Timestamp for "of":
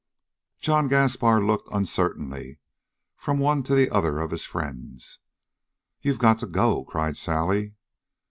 4.19-4.31